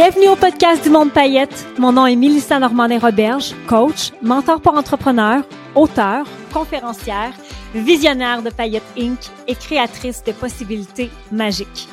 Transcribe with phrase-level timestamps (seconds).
[0.00, 1.66] Bienvenue au podcast du Monde Paillette.
[1.76, 5.42] Mon nom est Mélissa Normandin-Roberge, coach, mentor pour entrepreneurs,
[5.74, 7.32] auteur, conférencière,
[7.74, 9.18] visionnaire de Paillette Inc.
[9.48, 11.88] et créatrice de possibilités magiques.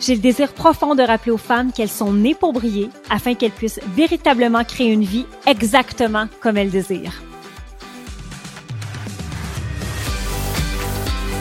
[0.00, 3.52] J'ai le désir profond de rappeler aux femmes qu'elles sont nées pour briller afin qu'elles
[3.52, 7.22] puissent véritablement créer une vie exactement comme elles désirent.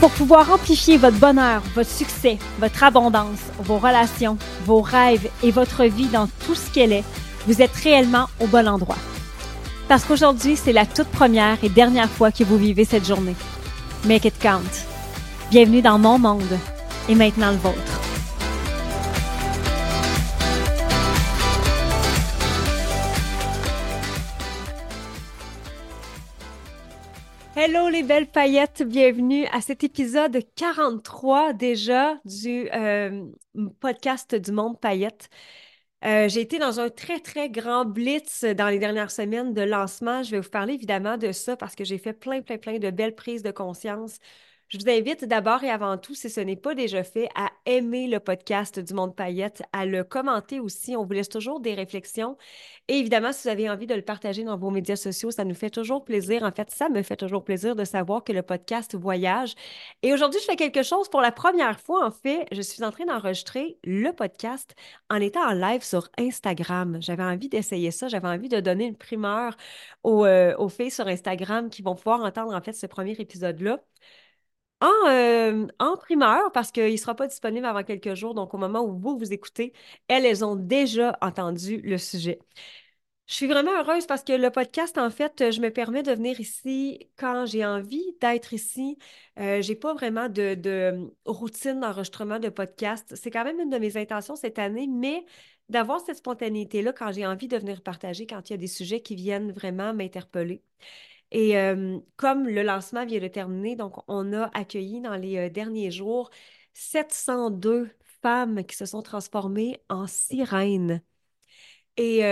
[0.03, 5.85] Pour pouvoir amplifier votre bonheur, votre succès, votre abondance, vos relations, vos rêves et votre
[5.85, 7.05] vie dans tout ce qu'elle est,
[7.47, 8.97] vous êtes réellement au bon endroit.
[9.87, 13.37] Parce qu'aujourd'hui, c'est la toute première et dernière fois que vous vivez cette journée.
[14.03, 14.59] Make it count.
[15.49, 16.59] Bienvenue dans mon monde
[17.07, 18.02] et maintenant le vôtre.
[27.65, 33.25] Hello les belles paillettes, bienvenue à cet épisode 43 déjà du euh,
[33.79, 35.29] podcast du monde paillette.
[36.03, 40.23] Euh, j'ai été dans un très, très grand blitz dans les dernières semaines de lancement.
[40.23, 42.89] Je vais vous parler évidemment de ça parce que j'ai fait plein, plein, plein de
[42.89, 44.17] belles prises de conscience
[44.73, 48.07] je vous invite d'abord et avant tout, si ce n'est pas déjà fait, à aimer
[48.07, 50.95] le podcast du Monde Paillette, à le commenter aussi.
[50.95, 52.37] On vous laisse toujours des réflexions.
[52.87, 55.53] Et évidemment, si vous avez envie de le partager dans vos médias sociaux, ça nous
[55.53, 56.41] fait toujours plaisir.
[56.41, 59.53] En fait, ça me fait toujours plaisir de savoir que le podcast voyage.
[60.01, 62.07] Et aujourd'hui, je fais quelque chose pour la première fois.
[62.07, 64.73] En fait, je suis en train d'enregistrer le podcast
[65.11, 66.97] en étant en live sur Instagram.
[66.99, 68.07] J'avais envie d'essayer ça.
[68.07, 69.55] J'avais envie de donner une primeur
[70.01, 73.79] aux, euh, filles sur Instagram qui vont pouvoir entendre en fait ce premier épisode-là
[74.83, 78.33] en, euh, en primeur, parce qu'il ne sera pas disponible avant quelques jours.
[78.35, 79.73] Donc, au moment où vous vous écoutez,
[80.07, 82.39] elles, elles ont déjà entendu le sujet.
[83.27, 86.39] Je suis vraiment heureuse parce que le podcast, en fait, je me permets de venir
[86.41, 88.97] ici quand j'ai envie d'être ici.
[89.39, 93.15] Euh, je n'ai pas vraiment de, de routine d'enregistrement de podcast.
[93.15, 95.25] C'est quand même une de mes intentions cette année, mais
[95.69, 99.01] d'avoir cette spontanéité-là quand j'ai envie de venir partager, quand il y a des sujets
[99.01, 100.61] qui viennent vraiment m'interpeller.
[101.33, 101.55] Et
[102.15, 106.29] comme le lancement vient de terminer, donc on a accueilli dans les derniers jours
[106.73, 107.89] 702
[108.21, 111.01] femmes qui se sont transformées en sirènes.
[111.97, 112.23] Et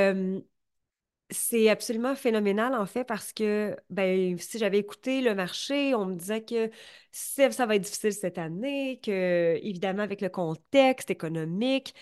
[1.29, 6.15] c'est absolument phénoménal en fait parce que ben, si j'avais écouté le marché, on me
[6.15, 6.69] disait que
[7.11, 11.93] ça va être difficile cette année, que évidemment avec le contexte économique,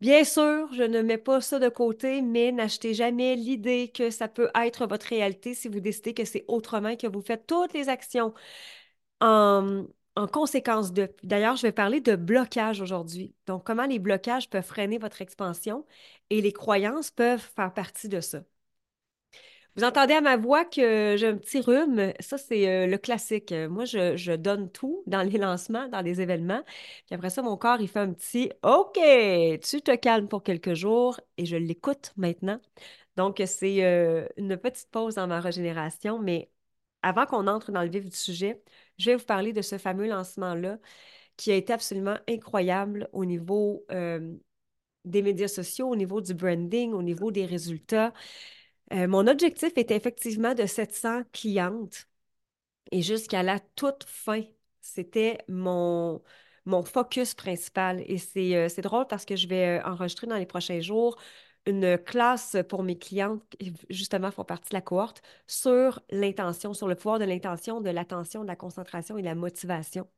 [0.00, 4.28] Bien sûr, je ne mets pas ça de côté, mais n'achetez jamais l'idée que ça
[4.28, 7.90] peut être votre réalité si vous décidez que c'est autrement, que vous faites toutes les
[7.90, 8.32] actions
[9.20, 9.86] en,
[10.32, 11.08] conséquence de.
[11.22, 13.34] D'ailleurs, je vais parler de blocage aujourd'hui.
[13.46, 15.86] Donc, comment les blocages peuvent freiner votre expansion
[16.30, 18.42] et les croyances peuvent faire partie de ça.
[19.76, 22.12] Vous entendez à ma voix que j'ai un petit rhume?
[22.20, 23.52] Ça, c'est euh, le classique.
[23.52, 26.62] Moi, je, donne tout dans les lancements, dans les événements.
[27.06, 28.98] Puis après ça, mon corps, il fait un petit OK,
[29.62, 32.60] tu te calmes pour quelques jours et je l'écoute maintenant.
[33.16, 36.18] Donc, c'est euh, une petite pause dans ma régénération.
[36.18, 36.50] Mais
[37.02, 38.62] avant qu'on entre dans le vif du sujet,
[38.98, 40.78] je vais vous parler de ce fameux lancement-là
[41.36, 44.34] qui a été absolument incroyable au niveau euh,
[45.04, 48.12] des médias sociaux, au niveau du branding, au niveau des résultats.
[48.92, 52.08] Euh, mon objectif était effectivement de 700 clientes
[52.92, 54.42] et jusqu'à la toute fin,
[54.80, 56.22] c'était mon,
[56.84, 58.02] focus principal.
[58.06, 61.16] Et c'est euh, drôle parce que je vais euh, enregistrer dans les prochains jours
[61.66, 66.88] une classe pour mes clientes qui justement font partie de la cohorte sur l'intention, sur
[66.88, 70.08] le pouvoir de l'intention, de l'attention, de la concentration et de la motivation.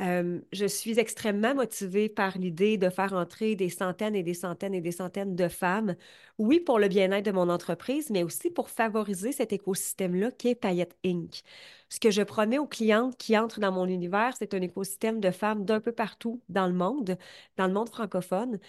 [0.00, 4.80] Je suis extrêmement motivée par l'idée de faire entrer des centaines et des centaines et
[4.80, 5.96] des centaines de femmes,
[6.38, 10.54] oui, pour le bien-être de mon entreprise, mais aussi pour favoriser cet écosystème-là qui est
[10.54, 11.42] Payette Inc.
[11.88, 15.30] Ce que je promets aux clientes qui entrent dans mon univers, c'est un écosystème de
[15.32, 17.18] femmes d'un peu partout dans le monde,
[17.56, 18.60] dans le monde francophone,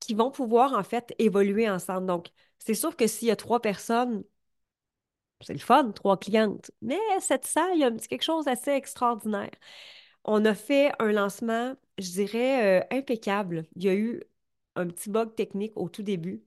[0.00, 2.06] qui vont pouvoir en fait évoluer ensemble.
[2.06, 4.24] Donc, c'est sûr que s'il y a trois personnes,
[5.40, 8.72] c'est le fun, trois clientes, mais 700, il y a un petit quelque chose d'assez
[8.72, 9.50] extraordinaire.
[10.30, 13.64] On a fait un lancement, je dirais, euh, impeccable.
[13.76, 14.22] Il y a eu
[14.76, 16.42] un petit bug technique au tout début.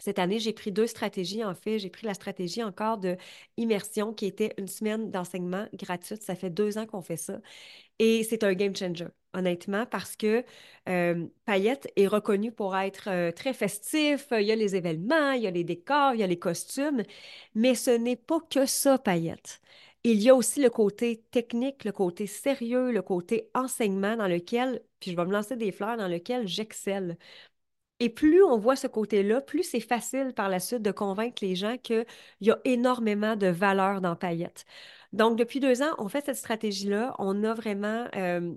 [0.00, 1.44] Cette année, j'ai pris deux stratégies.
[1.44, 3.16] En fait, j'ai pris la stratégie encore de
[3.58, 6.22] immersion qui était une semaine d'enseignement gratuite.
[6.24, 7.40] Ça fait deux ans qu'on fait ça.
[8.00, 10.44] Et c'est un game changer, honnêtement, parce que
[10.88, 14.28] euh, Payette est reconnu pour être euh, très festif.
[14.32, 17.02] Il y a les événements, il y a les décors, il y a les costumes.
[17.54, 19.60] Mais ce n'est pas que ça, Payette.
[20.04, 24.82] Il y a aussi le côté technique, le côté sérieux, le côté enseignement dans lequel,
[25.00, 27.16] puis je vais me lancer des fleurs, dans lequel j'excelle.
[28.00, 31.56] Et plus on voit ce côté-là, plus c'est facile par la suite de convaincre les
[31.56, 32.04] gens qu'il
[32.40, 34.64] y a énormément de valeur dans Paillette.
[35.12, 37.14] Donc, depuis deux ans, on fait cette stratégie-là.
[37.18, 38.54] On a vraiment euh,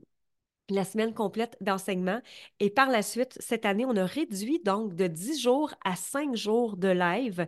[0.69, 2.21] la semaine complète d'enseignement.
[2.59, 6.35] Et par la suite, cette année, on a réduit donc de 10 jours à 5
[6.35, 7.47] jours de live.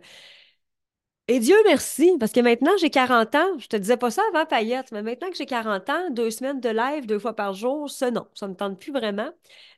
[1.30, 3.58] Et Dieu merci, parce que maintenant j'ai 40 ans.
[3.58, 6.58] Je te disais pas ça avant, Payette, mais maintenant que j'ai 40 ans, deux semaines
[6.60, 9.30] de live, deux fois par jour, ça non, ça ne tente plus vraiment.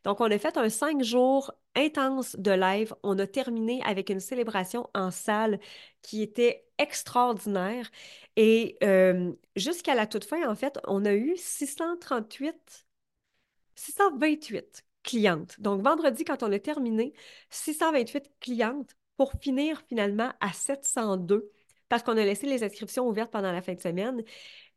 [0.04, 2.94] Donc, on a fait un cinq jours intense de live.
[3.02, 5.60] On a terminé avec une célébration en salle
[6.00, 7.90] qui était extraordinaire.
[8.36, 12.86] Et euh, jusqu'à la toute fin, en fait, on a eu 638,
[13.74, 15.60] 628 clientes.
[15.60, 17.12] Donc, vendredi, quand on a terminé,
[17.50, 21.48] 628 clientes pour finir finalement à 702
[21.88, 24.24] parce qu'on a laissé les inscriptions ouvertes pendant la fin de semaine.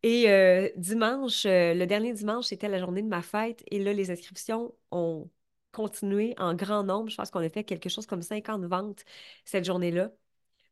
[0.04, 3.64] Et euh, dimanche, euh, le dernier dimanche, c'était la journée de ma fête.
[3.72, 5.32] Et là, les inscriptions ont
[5.72, 7.10] continué en grand nombre.
[7.10, 9.04] Je pense qu'on a fait quelque chose comme 50 ventes
[9.46, 10.12] cette journée-là.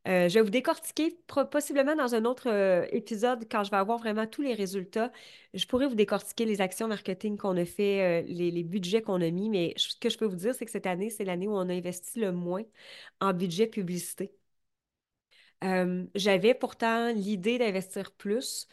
[0.08, 1.18] Euh, je vais vous décortiquer
[1.50, 2.48] possiblement dans un autre
[2.92, 5.12] épisode quand je vais avoir vraiment tous les résultats.
[5.54, 9.30] Je pourrais vous décortiquer les actions marketing qu'on a fait, les, les, budgets qu'on a
[9.32, 11.54] mis, mais ce que je peux vous dire, c'est que cette année, c'est l'année où
[11.56, 12.64] on a investi le moins
[13.22, 14.34] en budget publicité.
[16.16, 18.68] J'avais pourtant l'idée d'investir plus,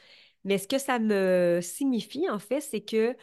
[0.44, 3.16] mais ce que ça me signifie, en fait, c'est que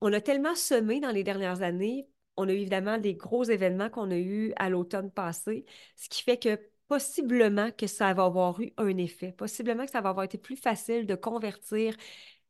[0.00, 2.08] on a tellement semé dans les dernières années.
[2.36, 6.22] On a eu évidemment des gros événements qu'on a eus à l'automne passé, ce qui
[6.22, 6.58] fait que
[6.88, 10.56] possiblement que ça va avoir eu un effet, possiblement que ça va avoir été plus
[10.56, 11.96] facile de convertir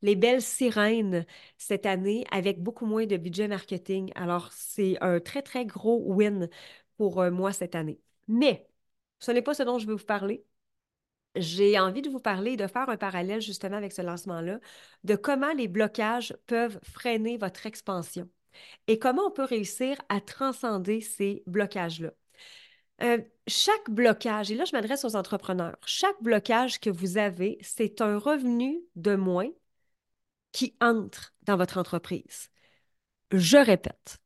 [0.03, 1.27] les belles sirènes
[1.59, 4.13] cette année avec beaucoup moins de budget marketing.
[4.17, 6.49] Alors, c'est un très, très gros win
[6.97, 8.01] pour euh, moi cette année.
[8.29, 8.69] Mais
[9.21, 10.45] ce n'est pas ce dont je veux vous parler
[11.37, 14.61] j'ai envie de vous parler, de faire un parallèle justement avec ce lancement-là,
[15.05, 18.29] de comment les blocages peuvent freiner votre expansion
[18.89, 22.13] et comment on peut réussir à transcender ces blocages-là.
[23.05, 28.01] Euh, chaque blocage, et là je m'adresse aux entrepreneurs, chaque blocage que vous avez, c'est
[28.01, 29.51] un revenu de moins
[30.53, 32.49] qui entre dans votre entreprise.
[33.33, 34.19] Je répète,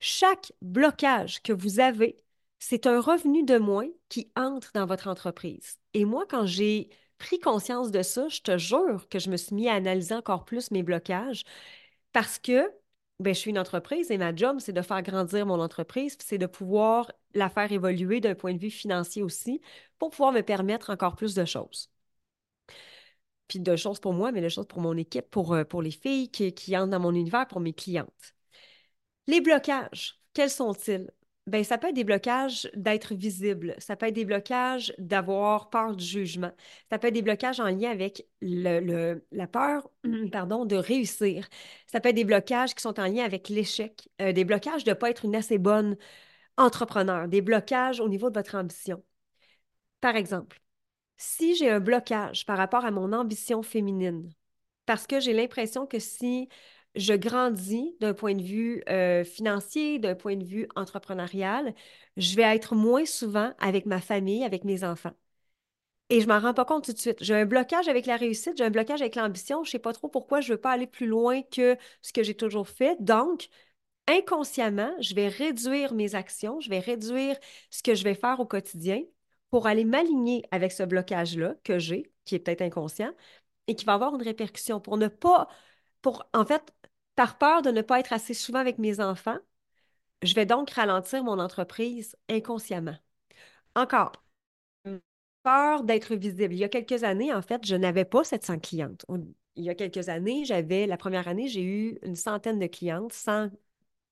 [0.00, 2.22] chaque blocage que vous avez,
[2.58, 5.78] c'est un revenu de moins qui entre dans votre entreprise.
[5.94, 9.54] Et moi, quand j'ai pris conscience de ça, je te jure que je me suis
[9.54, 11.44] mis à analyser encore plus mes blocages
[12.12, 12.70] parce que
[13.20, 16.38] ben, je suis une entreprise et ma job, c'est de faire grandir mon entreprise, c'est
[16.38, 19.60] de pouvoir la faire évoluer d'un point de vue financier aussi
[19.98, 21.90] pour pouvoir me permettre encore plus de choses.
[23.48, 25.92] Puis de choses pour moi, mais de choses pour mon équipe, pour, euh, pour les
[25.92, 28.34] filles qui, entrent dans mon univers, pour mes clientes.
[29.26, 31.10] Les blocages, quels sont-ils?
[31.46, 35.94] Ben, ça peut être des blocages d'être visible, ça peut être des blocages d'avoir peur
[35.94, 36.50] du jugement,
[36.90, 39.88] ça peut être des blocages en lien avec le, la peur
[40.32, 41.48] pardon, de réussir,
[41.86, 44.90] ça peut être des blocages qui sont en lien avec l'échec, euh, des blocages de
[44.90, 45.96] ne pas être une assez bonne
[46.56, 49.02] entrepreneur, des blocages au niveau de votre ambition.
[50.00, 50.60] Par exemple,
[51.18, 54.30] si j'ai un blocage par rapport à mon ambition féminine,
[54.86, 56.48] parce que j'ai l'impression que si
[56.96, 61.74] je grandis d'un point de vue euh, financier, d'un point de vue entrepreneurial,
[62.16, 65.12] je vais être moins souvent avec ma famille, avec mes enfants.
[66.08, 67.18] Et je m'en rends pas compte tout de suite.
[67.22, 69.64] J'ai un blocage avec la réussite, j'ai un blocage avec l'ambition.
[69.64, 72.12] Je ne sais pas trop pourquoi je ne veux pas aller plus loin que ce
[72.12, 72.96] que j'ai toujours fait.
[73.00, 73.48] Donc,
[74.08, 77.36] inconsciemment, je vais réduire mes actions, je vais réduire
[77.70, 79.02] ce que je vais faire au quotidien
[79.50, 83.12] pour aller m'aligner avec ce blocage-là que j'ai, qui est peut-être inconscient,
[83.68, 85.48] et qui va avoir une répercussion pour ne pas,
[86.02, 86.72] pour en fait
[87.16, 89.38] par peur de ne pas être assez souvent avec mes enfants,
[90.22, 92.96] je vais donc ralentir mon entreprise inconsciemment.
[93.76, 94.12] Encore,
[95.42, 96.54] peur d'être visible.
[96.54, 99.04] Il y a quelques années, en fait, je n'avais pas 700 clientes.
[99.56, 103.12] Il y a quelques années, j'avais, la première année, j'ai eu une centaine de clientes,
[103.12, 103.48] 100,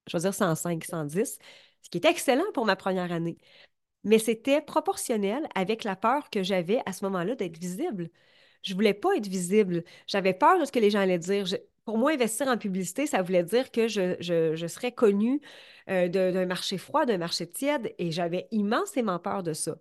[0.06, 1.38] je veux dire 105, 110,
[1.82, 3.38] ce qui est excellent pour ma première année.
[4.04, 8.10] Mais c'était proportionnel avec la peur que j'avais à ce moment-là d'être visible.
[8.62, 9.84] Je ne voulais pas être visible.
[10.06, 11.46] J'avais peur de ce que les gens allaient dire
[11.84, 15.40] pour moi, investir en publicité, ça voulait dire que je, serais connue
[15.90, 19.76] euh, d'un marché froid, d'un marché tiède, et j'avais immensément peur de ça.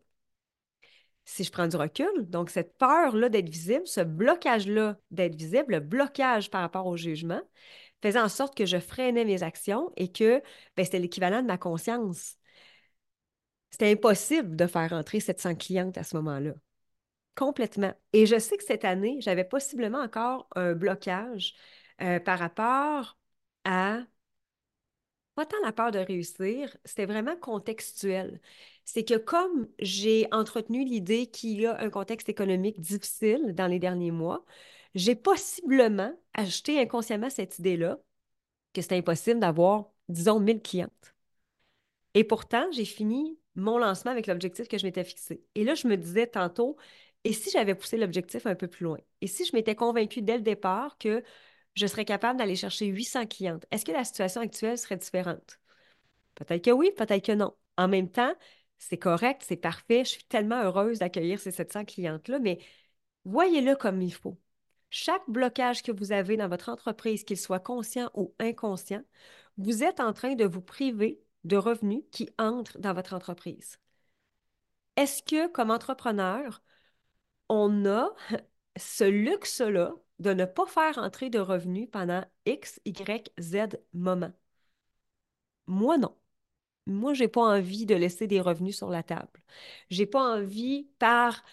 [1.26, 5.80] Si je prends du recul, donc cette peur-là d'être visible, ce blocage-là d'être visible, le
[5.80, 7.42] blocage par rapport au jugement,
[8.04, 10.42] faisait en sorte que je freinais mes actions et que
[10.78, 12.36] ben, c'était l'équivalent de ma conscience.
[13.72, 16.54] C'était impossible de faire entrer 700 clientes à ce moment-là.
[17.36, 17.94] Complètement.
[18.14, 21.56] Et je sais que cette année, j'avais possiblement encore un blocage
[22.02, 23.18] euh, par rapport
[23.64, 24.02] à
[25.36, 28.40] pas tant la peur de réussir, c'était vraiment contextuel.
[28.86, 33.80] C'est que comme j'ai entretenu l'idée qu'il y a un contexte économique difficile dans les
[33.80, 34.46] derniers mois,
[34.96, 38.00] j'ai possiblement ajouté inconsciemment cette idée-là
[38.74, 41.16] que c'était impossible d'avoir, disons, 1000 clientes.
[42.14, 45.44] Et pourtant, j'ai fini mon lancement avec l'objectif que je m'étais fixé.
[45.56, 46.78] Et là, je me disais tantôt,
[47.24, 48.98] et si j'avais poussé l'objectif un peu plus loin?
[49.22, 51.24] Et si je m'étais convaincue dès le départ que
[51.76, 53.66] je serais capable d'aller chercher 800 clientes.
[53.72, 55.60] Est-ce que la situation actuelle serait différente?
[56.36, 57.56] Peut-être que oui, peut-être que non.
[57.78, 58.34] En même temps,
[58.78, 60.06] c'est correct, c'est parfait.
[60.06, 62.60] Je suis tellement heureuse d'accueillir ces 700 clientes-là, mais
[63.26, 64.40] voyez-le comme il faut.
[64.96, 69.02] Chaque blocage que vous avez dans votre entreprise, qu'il soit conscient ou inconscient,
[69.58, 73.80] vous êtes en train de vous priver de revenus qui entrent dans votre entreprise.
[74.96, 76.62] Est-ce que, comme entrepreneur,
[77.50, 78.12] on a
[78.78, 84.34] ce luxe-là de ne pas faire entrer de revenus pendant X, Y, Z moments?
[85.66, 86.16] Moi, non.
[86.88, 89.42] Moi, je n'ai pas envie de laisser des revenus sur la table.
[89.90, 91.44] Je n'ai pas envie par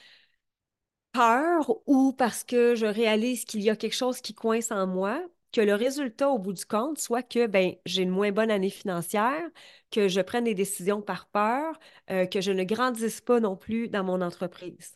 [1.13, 5.23] peur ou parce que je réalise qu'il y a quelque chose qui coince en moi,
[5.53, 8.71] que le résultat au bout du compte soit que ben, j'ai une moins bonne année
[8.71, 9.43] financière,
[9.91, 11.79] que je prenne des décisions par peur,
[12.11, 14.95] euh, que je ne grandisse pas non plus dans mon entreprise.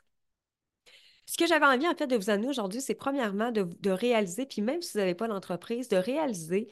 [1.27, 4.47] Ce que j'avais envie en fait de vous amener aujourd'hui, c'est premièrement de, de, réaliser,
[4.47, 6.69] puis même si vous n'avez pas d'entreprise, de réaliser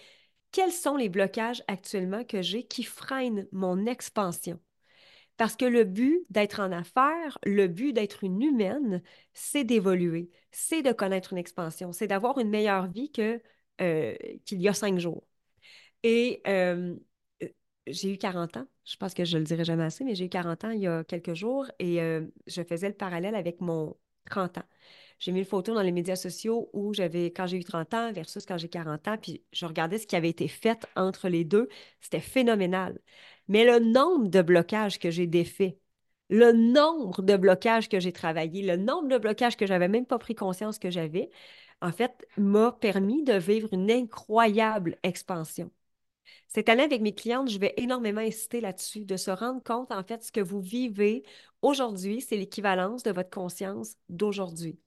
[0.52, 4.60] quels sont les blocages actuellement que j'ai qui freinent mon expansion.
[5.36, 10.82] Parce que le but d'être en affaires, le but d'être une humaine, c'est d'évoluer, c'est
[10.82, 13.42] de connaître une expansion, c'est d'avoir une meilleure vie que,
[13.80, 15.24] euh, qu'il y a cinq jours.
[16.02, 16.96] Et euh,
[17.86, 20.28] j'ai eu 40 ans, je pense que je le dirai jamais assez, mais j'ai eu
[20.28, 23.96] 40 ans il y a quelques jours et euh, je faisais le parallèle avec mon
[24.30, 24.64] 30 ans.
[25.18, 28.12] J'ai mis une photo dans les médias sociaux où j'avais, quand j'ai eu 30 ans
[28.12, 31.44] versus quand j'ai 40 ans, puis je regardais ce qui avait été fait entre les
[31.44, 31.68] deux.
[32.00, 32.98] C'était phénoménal.
[33.48, 35.78] Mais le nombre de blocages que j'ai défaits,
[36.30, 40.18] le nombre de blocages que j'ai travaillé, le nombre de blocages que j'avais même pas
[40.18, 41.30] pris conscience que j'avais,
[41.82, 45.70] en fait, m'a permis de vivre une incroyable expansion.
[46.48, 50.04] Cette année, avec mes clientes, je vais énormément insister là-dessus, de se rendre compte, en
[50.04, 51.24] fait, ce que vous vivez
[51.62, 54.78] aujourd'hui, c'est l'équivalence de votre conscience d'aujourd'hui.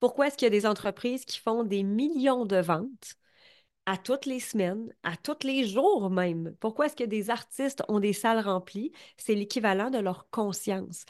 [0.00, 3.16] Pourquoi est-ce qu'il y a des entreprises qui font des millions de ventes
[3.86, 6.54] à toutes les semaines, à tous les jours même?
[6.60, 8.92] Pourquoi est-ce que des artistes ont des salles remplies?
[9.16, 11.04] C'est l'équivalent de leur conscience.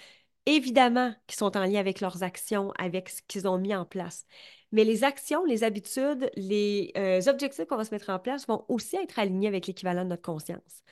[0.46, 4.24] Évidemment qu'ils sont en lien avec leurs actions, avec ce qu'ils ont mis en place.
[4.72, 8.64] Mais les actions, les habitudes, les euh, objectifs qu'on va se mettre en place vont
[8.68, 10.82] aussi être alignés avec l'équivalent de notre conscience.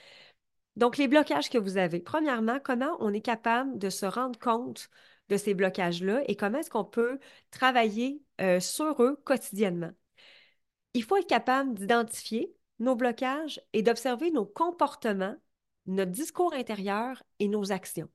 [0.76, 4.90] Donc, les blocages que vous avez, premièrement, comment on est capable de se rendre compte
[5.28, 7.18] de ces blocages-là et comment est-ce qu'on peut
[7.50, 9.90] travailler euh, sur eux quotidiennement?
[10.94, 15.36] Il faut être capable d'identifier nos blocages et d'observer nos comportements,
[15.86, 18.08] notre discours intérieur et nos actions.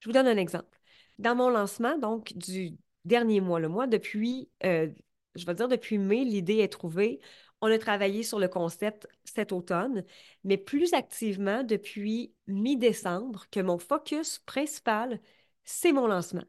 [0.00, 0.78] Je vous donne un exemple.
[1.18, 4.88] Dans mon lancement, donc du dernier mois, le mois depuis, euh,
[5.34, 7.20] je vais dire depuis mai, l'idée est trouvée.
[7.60, 10.04] On a travaillé sur le concept cet automne,
[10.44, 15.20] mais plus activement depuis mi-décembre, que mon focus principal,
[15.64, 16.44] c'est mon lancement.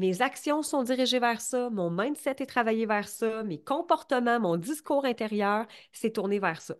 [0.00, 4.56] Mes actions sont dirigées vers ça, mon mindset est travaillé vers ça, mes comportements, mon
[4.56, 6.74] discours intérieur, c'est tourné vers ça.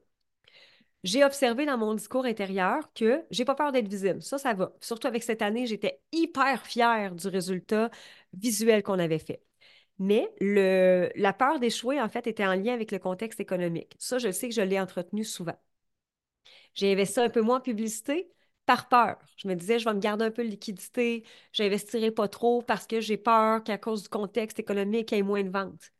[1.04, 4.22] J'ai observé dans mon discours intérieur que j'ai pas peur d'être visible.
[4.22, 4.72] Ça, ça va.
[4.80, 7.90] Surtout avec cette année, j'étais hyper fière du résultat
[8.32, 9.42] visuel qu'on avait fait.
[9.98, 13.96] Mais le, la peur d'échouer, en fait, était en lien avec le contexte économique.
[13.98, 15.56] Ça, je sais que je l'ai entretenu souvent.
[16.74, 18.30] J'ai investi un peu moins en publicité,
[18.70, 19.16] par peur.
[19.36, 22.62] Je me disais, je vais me garder un peu de liquidité, je n'investirai pas trop
[22.62, 25.90] parce que j'ai peur qu'à cause du contexte économique, il y ait moins de ventes.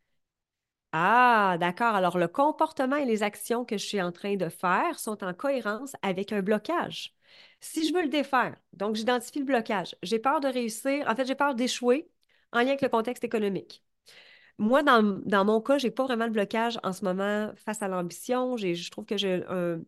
[0.92, 1.96] Ah, d'accord.
[1.96, 5.34] Alors, le comportement et les actions que je suis en train de faire sont en
[5.34, 7.12] cohérence avec un blocage.
[7.60, 11.24] Si je veux le défaire, donc j'identifie le blocage, j'ai peur de réussir, en fait,
[11.26, 12.08] j'ai peur d'échouer
[12.52, 13.82] en lien avec le contexte économique.
[14.58, 17.82] Moi, dans, dans mon cas, je n'ai pas vraiment de blocage en ce moment face
[17.82, 18.56] à l'ambition.
[18.56, 19.80] Je trouve que j'ai un,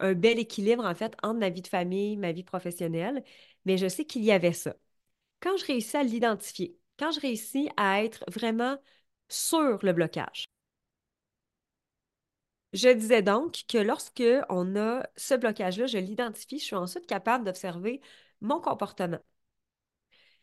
[0.00, 3.22] un bel équilibre, en fait, entre ma vie de famille, ma vie professionnelle,
[3.64, 4.74] mais je sais qu'il y avait ça.
[5.40, 8.78] Quand je réussis à l'identifier, quand je réussis à être vraiment
[9.28, 10.46] sur le blocage,
[12.72, 17.44] je disais donc que lorsque on a ce blocage-là, je l'identifie, je suis ensuite capable
[17.44, 18.00] d'observer
[18.40, 19.18] mon comportement.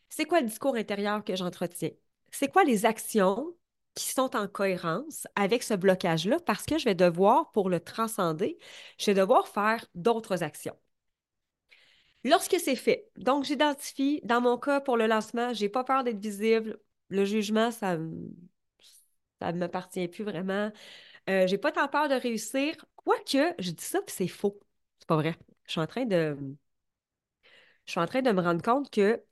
[0.08, 1.90] C'est quoi le discours intérieur que j'entretiens?
[2.30, 3.54] C'est quoi les actions
[3.94, 8.58] qui sont en cohérence avec ce blocage-là parce que je vais devoir, pour le transcender,
[8.98, 10.76] je vais devoir faire d'autres actions.
[12.24, 16.04] Lorsque c'est fait, donc j'identifie, dans mon cas, pour le lancement, je n'ai pas peur
[16.04, 16.78] d'être visible.
[17.10, 20.72] Le jugement, ça ne m'appartient plus vraiment.
[21.30, 22.74] Euh, j'ai pas tant peur de réussir.
[22.96, 24.58] Quoique, je dis ça, puis c'est faux.
[24.98, 25.36] C'est pas vrai.
[25.66, 26.36] Je suis en train de.
[27.86, 29.22] Je suis en train de me rendre compte que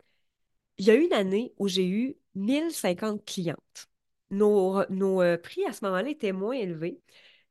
[0.78, 3.88] il y a une année où j'ai eu 1050 clientes
[4.32, 7.00] nos, euh, prix à ce moment-là étaient moins élevés.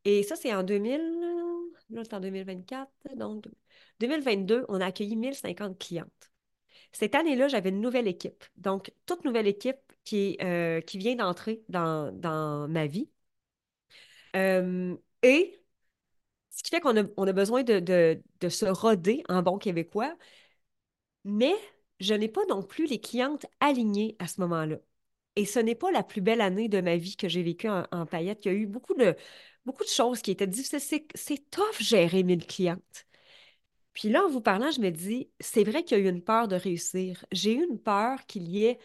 [0.05, 1.01] Et ça, c'est en 2000,
[1.91, 3.45] là, c'est en 2024, donc
[4.00, 6.31] 2022, on a accueilli 1050 clientes.
[6.93, 8.43] Cette année-là, j'avais une nouvelle équipe.
[8.57, 13.09] Donc, toute nouvelle équipe qui, euh, qui vient d'entrer dans, dans ma vie.
[14.35, 15.61] Euh, et
[16.51, 19.57] ce qui fait qu'on a, on a besoin de, de, de se roder en bon
[19.57, 20.15] québécois,
[21.23, 21.53] mais
[22.00, 24.77] je n'ai pas non plus les clientes alignées à ce moment-là.
[25.35, 27.85] Et ce n'est pas la plus belle année de ma vie que j'ai vécue en,
[27.91, 28.45] en paillettes.
[28.45, 29.15] Il y a eu beaucoup de,
[29.65, 31.05] beaucoup de choses qui étaient difficiles.
[31.15, 33.05] C'est tough gérer 1000 clientes.
[33.93, 36.23] Puis là, en vous parlant, je me dis, c'est vrai qu'il y a eu une
[36.23, 37.25] peur de réussir.
[37.31, 38.79] J'ai eu une peur qu'il y ait,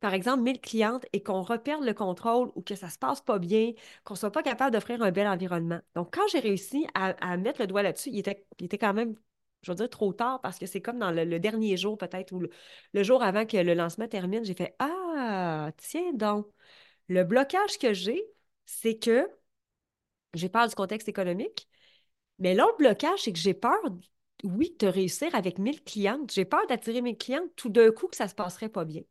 [0.00, 3.20] par exemple, 1000 clientes et qu'on reperde le contrôle ou que ça ne se passe
[3.20, 3.72] pas bien,
[4.04, 5.80] qu'on ne soit pas capable d'offrir un bel environnement.
[5.94, 9.16] Donc, quand j'ai réussi à, mettre le doigt là-dessus, il était, il était quand même
[9.62, 12.40] je veux dire, trop tard parce que c'est comme dans le, dernier jour peut-être ou
[12.40, 15.09] le, jour avant que le lancement termine, j'ai fait Ah,
[15.78, 16.46] tiens donc,
[17.08, 18.22] le blocage que j'ai,
[18.66, 19.28] c'est que
[20.34, 21.68] j'ai peur du contexte économique,
[22.38, 23.78] mais l'autre blocage, c'est que j'ai peur,
[24.44, 26.32] oui, de réussir avec 1000 clientes.
[26.32, 29.02] J'ai peur d'attirer mes clientes tout d'un coup que ça ne se passerait pas bien.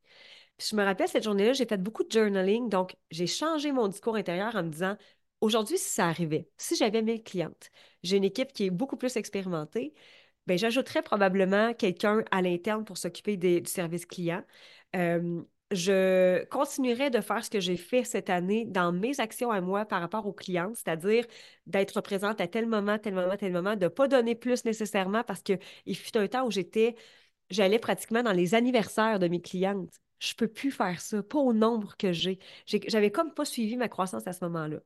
[0.59, 4.15] Je me rappelle cette journée-là, j'ai fait beaucoup de journaling, donc j'ai changé mon discours
[4.15, 4.97] intérieur en me disant
[5.41, 7.69] aujourd'hui, si ça arrivait, si j'avais 1000 clientes,
[8.03, 9.93] j'ai une équipe qui est beaucoup plus expérimentée,
[10.47, 14.43] ben, j'ajouterais probablement quelqu'un à l'interne pour s'occuper du service client.
[15.71, 19.85] Je continuerai de faire ce que j'ai fait cette année dans mes actions à moi
[19.85, 21.25] par rapport aux clientes, c'est-à-dire
[21.67, 25.23] d'être présente à tel moment, tel moment, tel moment, de ne pas donner plus nécessairement
[25.23, 25.59] parce qu'il
[25.95, 26.95] fut un temps où j'étais,
[27.49, 29.93] j'allais pratiquement dans les anniversaires de mes clientes.
[30.19, 32.39] Je ne peux plus faire ça, pas au nombre que j'ai.
[32.65, 34.79] J'avais comme pas suivi ma croissance à ce moment-là.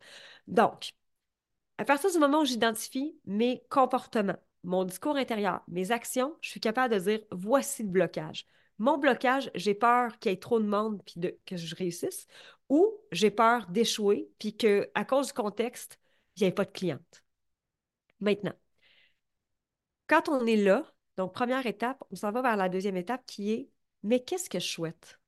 [0.47, 0.93] Donc,
[1.77, 6.59] à partir du moment où j'identifie mes comportements, mon discours intérieur, mes actions, je suis
[6.59, 8.47] capable de dire voici le blocage.
[8.79, 11.15] Mon blocage, j'ai peur qu'il y ait trop de monde puis
[11.45, 12.27] que je réussisse,
[12.69, 15.99] ou j'ai peur d'échouer puis qu'à cause du contexte,
[16.35, 17.23] il n'y ait pas de cliente.
[18.19, 18.53] Maintenant,
[20.07, 20.83] quand on est là,
[21.17, 23.69] donc première étape, on s'en va vers la deuxième étape qui est
[24.03, 25.19] mais qu'est-ce que je souhaite?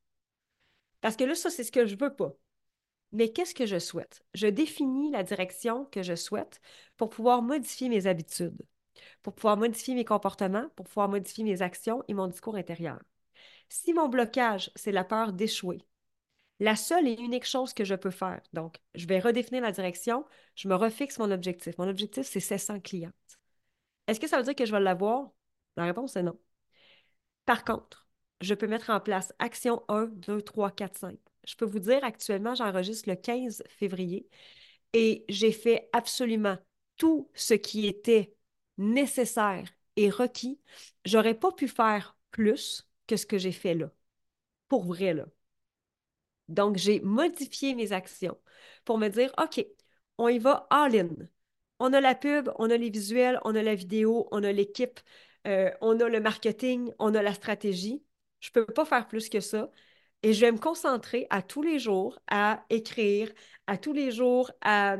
[1.01, 2.33] Parce que là, ça, c'est ce que je veux pas.
[3.13, 4.25] Mais qu'est-ce que je souhaite?
[4.33, 6.59] Je définis la direction que je souhaite
[6.97, 8.65] pour pouvoir modifier mes habitudes
[9.23, 12.99] pour pouvoir modifier mes comportements, pour pouvoir modifier mes actions et mon discours intérieur.
[13.69, 15.79] Si mon blocage, c'est la peur d'échouer,
[16.59, 20.25] la seule et unique chose que je peux faire, donc je vais redéfinir la direction,
[20.55, 21.77] je me refixe mon objectif.
[21.77, 23.13] Mon objectif, c'est 700 clientes.
[24.07, 25.31] Est-ce que ça veut dire que je vais l'avoir?
[25.77, 26.39] La réponse est non.
[27.45, 28.07] Par contre,
[28.41, 31.17] je peux mettre en place action 1, 2, 3, 4, 5.
[31.47, 34.27] Je peux vous dire, actuellement, j'enregistre le 15 février
[34.93, 36.57] et j'ai fait absolument
[36.97, 38.35] tout ce qui était
[38.77, 40.59] nécessaire et requis,
[41.05, 43.91] j'aurais pas pu faire plus que ce que j'ai fait là.
[44.69, 45.25] Pour vrai, là.
[46.47, 48.37] Donc, j'ai modifié mes actions
[48.85, 49.65] pour me dire, OK,
[50.17, 51.09] on y va all-in.
[51.79, 54.99] On a la pub, on a les visuels, on a la vidéo, on a l'équipe,
[55.47, 58.03] euh, on a le marketing, on a la stratégie.
[58.39, 59.71] Je ne peux pas faire plus que ça.
[60.23, 63.31] Et je vais me concentrer à tous les jours à écrire,
[63.67, 64.97] à tous les jours à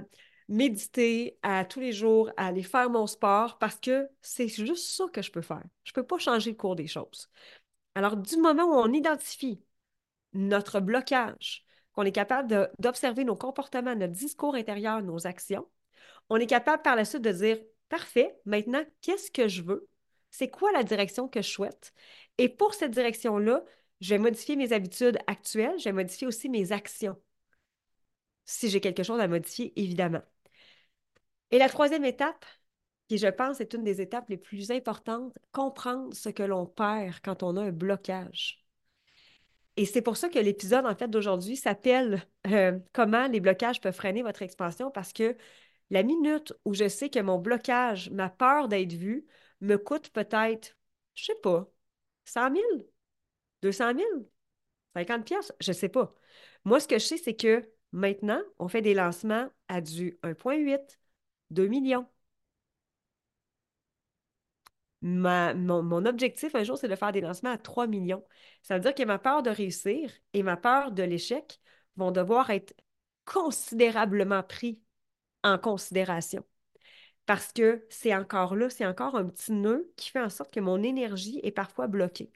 [0.48, 5.06] méditer à tous les jours, à aller faire mon sport parce que c'est juste ça
[5.12, 5.63] que je peux faire.
[5.84, 7.30] Je ne peux pas changer le cours des choses.
[7.95, 9.62] Alors, du moment où on identifie
[10.34, 15.67] notre blocage, qu'on est capable d'observer nos comportements, notre discours intérieur, nos actions,
[16.29, 17.58] on est capable par la suite de dire,
[17.89, 19.88] parfait, maintenant, qu'est-ce que je veux?
[20.29, 21.93] C'est quoi la direction que je souhaite?
[22.38, 23.63] Et pour cette direction-là,
[24.01, 27.17] je vais modifier mes habitudes actuelles, je vais modifier aussi mes actions.
[28.45, 30.21] Si j'ai quelque chose à modifier, évidemment.
[31.51, 32.45] Et la troisième étape,
[33.08, 37.20] qui je pense est une des étapes les plus importantes, comprendre ce que l'on perd
[37.24, 38.65] quand on a un blocage.
[39.78, 43.96] Et c'est pour ça que l'épisode, en fait, d'aujourd'hui s'appelle euh, Comment les blocages peuvent
[43.96, 45.36] freiner votre expansion parce que
[45.89, 49.26] la minute où je sais que mon blocage, ma peur d'être vu,
[49.62, 50.78] me coûte peut-être,
[51.15, 51.70] je sais pas,
[52.26, 52.63] 100 000,
[53.62, 54.08] 200 000,
[54.96, 56.15] 50 pièces, je sais pas.
[56.65, 61.00] Moi, ce que je sais, c'est que maintenant, on fait des lancements à du 1.8,
[61.52, 62.08] 2 millions.
[65.06, 68.24] Mon, objectif un jour, c'est de faire des lancements à 3 millions.
[68.63, 71.60] Ça veut dire que ma peur de réussir et ma peur de l'échec
[71.96, 72.74] vont devoir être
[73.26, 74.82] considérablement pris
[75.44, 76.44] en considération.
[77.26, 80.60] Parce que c'est encore là, c'est encore un petit nœud qui fait en sorte que
[80.60, 82.32] mon énergie est parfois bloquée.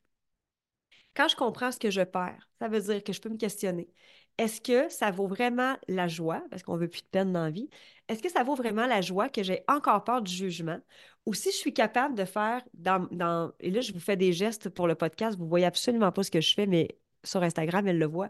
[1.15, 3.89] Quand je comprends ce que je perds, ça veut dire que je peux me questionner
[4.39, 7.69] est-ce que ça vaut vraiment la joie, parce qu'on veut plus de peine dans vie,
[8.07, 10.79] est-ce que ça vaut vraiment la joie que j'ai encore peur du jugement?
[11.25, 14.69] Ou si je suis capable de faire dans, Et là, je vous fais des gestes
[14.69, 16.87] pour le podcast, vous ne voyez absolument pas ce que je fais, mais
[17.25, 18.29] sur Instagram, elle le voit.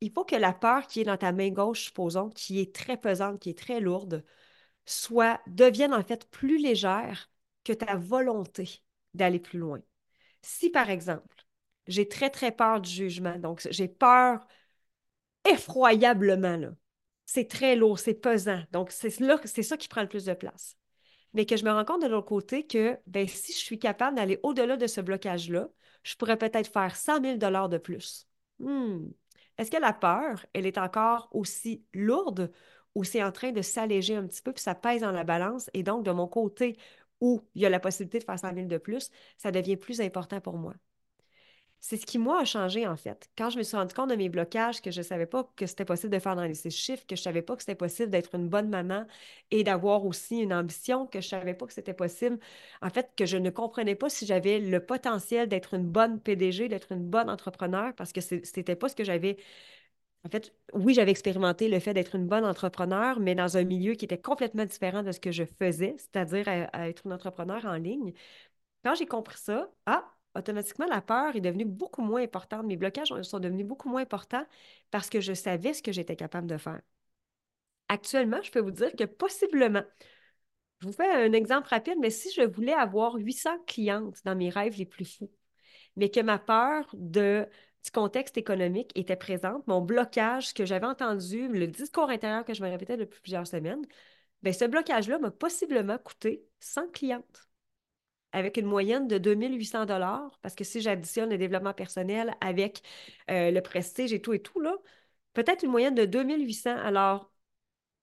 [0.00, 2.96] Il faut que la peur qui est dans ta main gauche, supposons, qui est très
[2.96, 4.24] pesante, qui est très lourde,
[4.86, 7.28] soit, devienne en fait plus légère
[7.64, 8.82] que ta volonté
[9.14, 9.80] d'aller plus loin.
[10.42, 11.44] Si, par exemple,
[11.88, 14.46] j'ai très, très peur du jugement, donc j'ai peur
[15.44, 16.70] effroyablement, là,
[17.26, 18.62] c'est très lourd, c'est pesant.
[18.72, 20.76] Donc, c'est ça qui prend le plus de place.
[21.32, 24.16] Mais que je me rends compte de l'autre côté que ben, si je suis capable
[24.16, 25.68] d'aller au-delà de ce blocage-là,
[26.02, 28.28] je pourrais peut-être faire 100 000 de plus.
[28.58, 29.08] Hmm.
[29.58, 32.52] Est-ce que la peur, elle est encore aussi lourde
[32.94, 35.68] ou c'est en train de s'alléger un petit peu, puis ça pèse dans la balance,
[35.74, 36.78] et donc de mon côté,
[37.20, 40.00] où il y a la possibilité de faire 100 000 de plus, ça devient plus
[40.00, 40.74] important pour moi?
[41.86, 43.28] C'est ce qui, moi, a changé, en fait.
[43.36, 45.66] Quand je me suis rendu compte de mes blocages, que je ne savais pas que
[45.66, 47.74] c'était possible de faire dans les six chiffres, que je ne savais pas que c'était
[47.74, 49.06] possible d'être une bonne maman
[49.50, 52.38] et d'avoir aussi une ambition, que je ne savais pas que c'était possible,
[52.80, 56.68] en fait, que je ne comprenais pas si j'avais le potentiel d'être une bonne PDG,
[56.70, 59.36] d'être une bonne entrepreneur, parce que ce n'était pas ce que j'avais
[60.24, 63.94] en fait, oui, j'avais expérimenté le fait d'être une bonne entrepreneur, mais dans un milieu
[63.94, 68.14] qui était complètement différent de ce que je faisais, c'est-à-dire être une entrepreneur en ligne.
[68.84, 72.66] Quand j'ai compris ça, ah, automatiquement, la peur est devenue beaucoup moins importante.
[72.66, 74.44] Mes blocages sont devenus beaucoup moins importants
[74.90, 76.80] parce que je savais ce que j'étais capable de faire.
[77.88, 79.82] Actuellement, je peux vous dire que possiblement,
[80.80, 84.50] je vous fais un exemple rapide, mais si je voulais avoir 800 clientes dans mes
[84.50, 85.30] rêves les plus fous,
[85.96, 91.66] mais que ma peur du contexte économique était présente, mon blocage que j'avais entendu, le
[91.66, 93.84] discours intérieur que je me répétais depuis plusieurs semaines,
[94.42, 97.48] bien, ce blocage-là m'a possiblement coûté 100 clientes
[98.34, 102.82] avec une moyenne de 2800 dollars, parce que si j'additionne le développement personnel avec
[103.30, 104.76] euh, le prestige et tout et tout, là,
[105.34, 106.76] peut-être une moyenne de 2800.
[106.78, 107.32] Alors,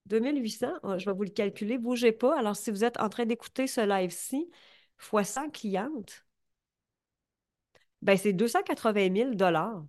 [0.08, 2.38] 2800, je vais vous le calculer, bougez pas.
[2.40, 4.50] Alors, si vous êtes en train d'écouter ce live-ci,
[4.98, 6.26] fois 100 clientes,
[8.02, 9.86] ben c'est 280 000 dollars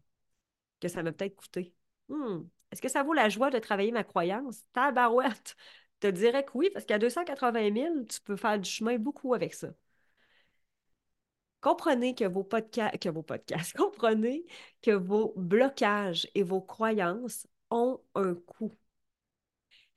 [0.81, 1.74] que ça m'a peut-être coûté.
[2.09, 2.42] Hmm.
[2.72, 4.62] Est-ce que ça vaut la joie de travailler ma croyance?
[4.72, 5.57] Tabarouette!
[6.02, 9.35] Je te dirais que oui, parce qu'à 280 000, tu peux faire du chemin beaucoup
[9.35, 9.68] avec ça.
[11.62, 12.98] Comprenez que vos, podcasts,
[13.77, 14.44] comprenez
[14.83, 18.72] que vos blocages et vos croyances ont un coût.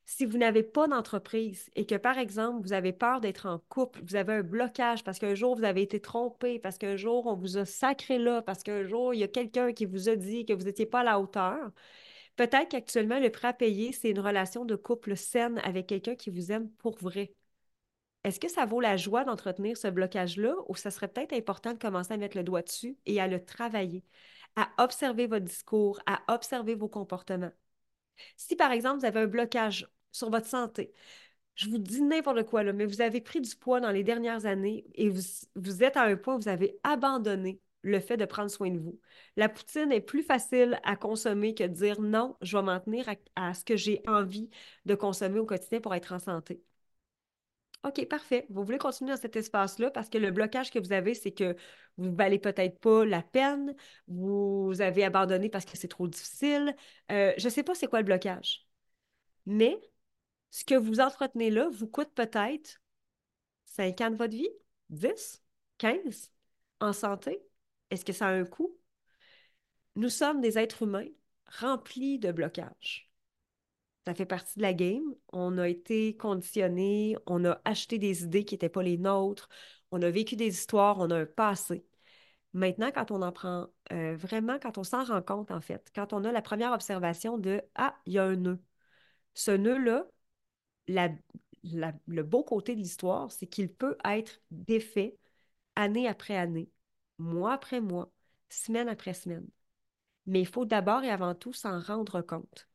[0.05, 4.01] Si vous n'avez pas d'entreprise et que, par exemple, vous avez peur d'être en couple,
[4.03, 7.35] vous avez un blocage parce qu'un jour vous avez été trompé, parce qu'un jour on
[7.35, 10.45] vous a sacré là, parce qu'un jour il y a quelqu'un qui vous a dit
[10.45, 11.71] que vous n'étiez pas à la hauteur,
[12.35, 16.29] peut-être qu'actuellement le prêt à payer, c'est une relation de couple saine avec quelqu'un qui
[16.29, 17.33] vous aime pour vrai.
[18.25, 21.77] Est-ce que ça vaut la joie d'entretenir ce blocage-là ou ça serait peut-être important de
[21.77, 24.03] commencer à mettre le doigt dessus et à le travailler,
[24.55, 27.51] à observer votre discours, à observer vos comportements?
[28.37, 30.91] Si, par exemple, vous avez un blocage sur votre santé,
[31.55, 34.47] je vous dis n'importe quoi, là, mais vous avez pris du poids dans les dernières
[34.47, 35.21] années et vous,
[35.55, 38.79] vous êtes à un point où vous avez abandonné le fait de prendre soin de
[38.79, 38.99] vous.
[39.37, 43.07] La poutine est plus facile à consommer que de dire non, je vais m'en tenir
[43.35, 44.49] à ce que j'ai envie
[44.85, 46.63] de consommer au quotidien pour être en santé.
[47.85, 48.47] OK, parfait.
[48.49, 49.91] Vous voulez continuer dans cet espace-là?
[49.91, 51.55] Parce que le blocage que vous avez, c'est que
[51.97, 53.75] vous ne valez peut-être pas la peine,
[54.07, 56.75] vous avez abandonné parce que c'est trop difficile.
[57.11, 58.67] Euh, je ne sais pas c'est quoi le blocage.
[59.45, 59.79] Mais
[60.51, 62.81] ce que vous entretenez là vous coûte peut-être
[63.65, 64.49] 5 ans de votre vie,
[64.89, 65.43] 10,
[65.77, 66.31] 15
[66.79, 67.39] en santé.
[67.91, 68.75] Est-ce que ça a un coût?
[69.95, 71.07] Nous sommes des êtres humains
[71.59, 73.11] remplis de blocages.
[74.07, 75.03] Ça fait partie de la game.
[75.33, 79.49] On a été conditionnés, on a acheté des idées qui n'étaient pas les nôtres,
[79.91, 81.85] on a vécu des histoires, on a un passé.
[82.53, 86.13] Maintenant, quand on en prend euh, vraiment, quand on s'en rend compte, en fait, quand
[86.13, 88.59] on a la première observation de Ah, il y a un nœud.
[89.35, 90.05] Ce nœud-là,
[92.07, 95.17] le beau côté de l'histoire, c'est qu'il peut être défait
[95.75, 96.69] année après année,
[97.19, 98.11] mois après mois,
[98.49, 99.47] semaine après semaine.
[100.27, 102.67] Mais il faut d'abord et avant tout s'en rendre compte.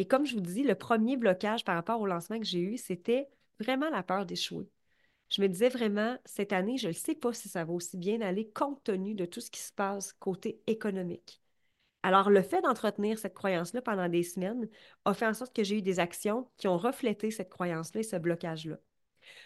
[0.00, 2.78] Et comme je vous dis, le premier blocage par rapport au lancement que j'ai eu,
[2.78, 4.66] c'était vraiment la peur d'échouer.
[5.28, 8.22] Je me disais vraiment, cette année, je ne sais pas si ça va aussi bien
[8.22, 11.42] aller compte tenu de tout ce qui se passe côté économique.
[12.02, 14.70] Alors, le fait d'entretenir cette croyance-là pendant des semaines
[15.04, 18.04] a fait en sorte que j'ai eu des actions qui ont reflété cette croyance-là et
[18.04, 18.78] ce blocage-là.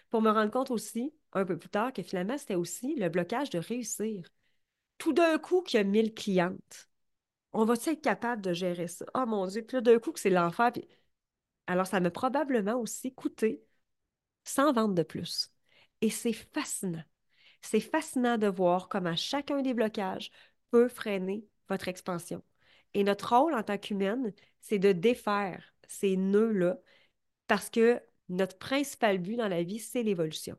[0.09, 3.51] Pour me rendre compte aussi, un peu plus tard, que finalement, c'était aussi le blocage
[3.51, 4.23] de réussir.
[4.99, 6.89] Tout d'un coup, qu'il y a 1000 clientes,
[7.55, 9.05] on va être capable de gérer ça?
[9.15, 10.73] Oh mon Dieu, puis là, d'un coup, c'est l'enfer.
[11.67, 13.65] Alors, ça m'a probablement aussi coûté
[14.45, 15.51] 100 ventes de plus.
[16.01, 17.05] Et c'est fascinant.
[17.63, 20.31] C'est fascinant de voir comment chacun des blocages
[20.71, 22.43] peut freiner votre expansion.
[22.95, 26.79] Et notre rôle en tant qu'humaine, c'est de défaire ces nœuds-là
[27.49, 30.59] parce que notre principal but dans la vie, c'est l'évolution.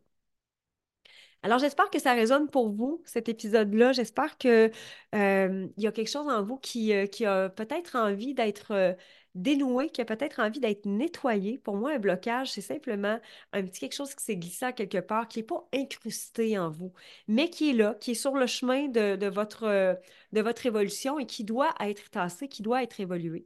[1.46, 3.92] Alors, j'espère que ça résonne pour vous, cet épisode-là.
[3.92, 4.72] J'espère qu'il
[5.14, 8.94] euh, y a quelque chose en vous qui, euh, a peut-être envie d'être euh,
[9.36, 11.60] dénoué, qui a peut-être envie d'être nettoyé.
[11.60, 13.20] Pour moi, un blocage, c'est simplement
[13.54, 16.72] un petit quelque chose qui s'est glissé à quelque part, qui n'est pas incrusté en
[16.72, 16.94] vous,
[17.28, 20.00] mais qui est là, qui est sur le chemin de, votre,
[20.32, 23.46] de votre évolution et qui doit être tassé, qui doit être évolué.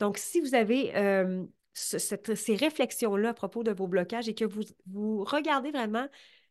[0.00, 0.90] Donc, si vous avez
[1.74, 6.08] ces réflexions-là à propos de vos blocages et que vous, vous regardez vraiment,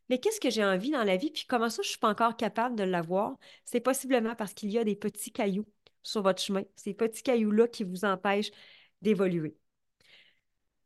[0.09, 2.09] mais qu'est-ce que j'ai envie dans la vie, puis comment ça je ne suis pas
[2.09, 5.65] encore capable de l'avoir, c'est possiblement parce qu'il y a des petits cailloux
[6.03, 8.51] sur votre chemin, ces petits cailloux-là qui vous empêchent
[9.01, 9.57] d'évoluer.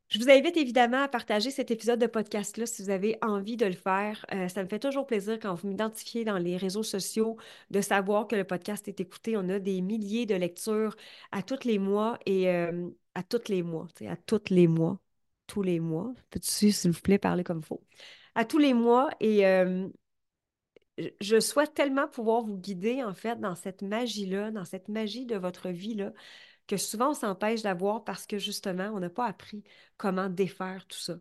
[0.10, 3.67] Je vous invite évidemment à partager cet épisode de podcast-là si vous avez envie de
[3.67, 4.25] le faire.
[4.34, 7.38] Euh, ça me fait toujours plaisir quand vous m'identifiez dans les réseaux sociaux
[7.69, 9.38] de savoir que le podcast est écouté.
[9.38, 10.95] On a des milliers de lectures
[11.32, 14.99] à tous les mois et euh, à tous les mois, à tous les mois,
[15.45, 16.12] tous les mois.
[16.32, 17.84] Peux-tu, s'il vous plaît, parler comme il faut?
[18.35, 19.43] À tous les mois et
[21.21, 25.35] je souhaite tellement pouvoir vous guider en fait dans cette magie-là, dans cette magie de
[25.35, 26.13] votre vie-là,
[26.67, 29.63] que souvent on s'empêche d'avoir parce que justement, on n'a pas appris
[29.97, 31.15] comment défaire tout ça.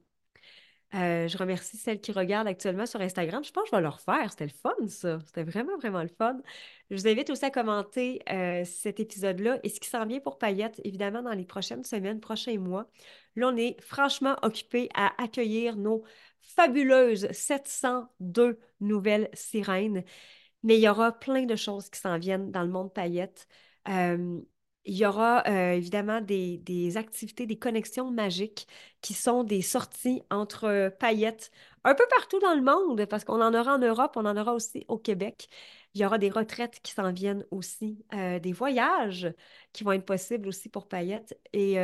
[0.94, 3.44] Euh, je remercie celles qui regardent actuellement sur Instagram.
[3.44, 4.30] Je pense que je vais le refaire.
[4.30, 5.18] C'était le fun, ça.
[5.26, 6.40] C'était vraiment, vraiment le fun.
[6.90, 10.38] Je vous invite aussi à commenter euh, cet épisode-là et ce qui s'en vient pour
[10.38, 12.88] Payette, évidemment, dans les prochaines semaines, prochains mois.
[13.36, 16.04] Là, on est franchement occupé à accueillir nos
[16.40, 20.04] fabuleuses 702 nouvelles sirènes.
[20.62, 23.46] Mais il y aura plein de choses qui s'en viennent dans le monde Payette.
[23.88, 24.40] Euh,
[24.88, 28.66] il y aura euh, évidemment des, activités, des connexions magiques
[29.02, 31.50] qui sont des sorties entre euh, paillettes
[31.84, 34.54] un peu partout dans le monde, parce qu'on en aura en Europe, on en aura
[34.54, 35.48] aussi au Québec.
[35.94, 39.32] Il y aura des retraites qui s'en viennent aussi, euh, des voyages
[39.74, 41.38] qui vont être possibles aussi pour paillettes.
[41.52, 41.76] Et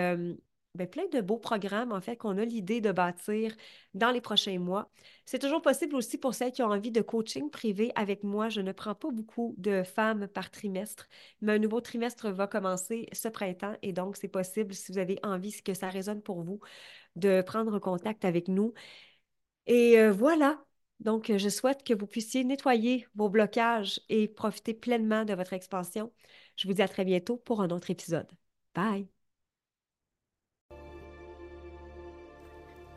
[0.75, 3.55] ben, plein de beaux programmes, en fait, qu'on a l'idée de bâtir
[3.95, 4.91] dans les prochains mois.
[5.25, 8.49] C'est toujours possible aussi pour celles qui ont envie de coaching privé avec moi.
[8.49, 11.09] Je ne prends pas beaucoup de femmes par trimestre,
[11.41, 15.19] mais un nouveau trimestre va commencer ce printemps et donc c'est possible, si vous avez
[15.23, 16.61] envie, que ça résonne pour vous,
[17.17, 18.75] de prendre contact avec nous.
[19.67, 20.65] Et euh, voilà.
[21.01, 26.13] Donc, je souhaite que vous puissiez nettoyer vos blocages et profiter pleinement de votre expansion.
[26.57, 28.31] Je vous dis à très bientôt pour un autre épisode.
[28.75, 29.14] Bye!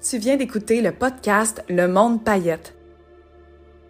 [0.10, 2.74] Tu viens d'écouter le podcast Le Monde Paillette.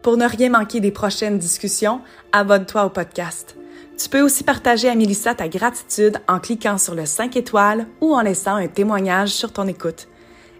[0.02, 2.02] Pour ne rien manquer des prochaines discussions,
[2.32, 3.56] abonne-toi au podcast.
[4.00, 8.16] Tu peux aussi partager à Mélissa ta gratitude en cliquant sur le 5 étoiles ou
[8.16, 10.08] en laissant un témoignage sur ton écoute.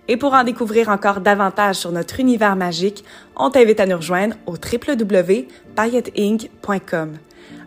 [0.08, 3.04] Et pour en découvrir encore davantage sur notre univers magique,
[3.36, 7.14] on t'invite à nous rejoindre au www.pailletteinc.com.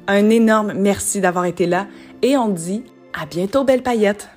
[0.07, 1.89] Un énorme merci d'avoir été là
[2.23, 2.85] et on te dit
[3.21, 4.29] à bientôt belle paillette!